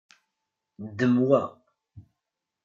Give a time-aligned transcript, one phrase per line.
[0.87, 1.41] Ddem wa.